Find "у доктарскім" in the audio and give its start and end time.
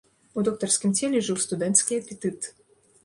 0.37-0.95